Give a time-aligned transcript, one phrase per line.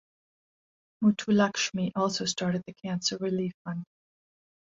[1.03, 3.83] Muthulakshmi also started the Cancer Relief Fund.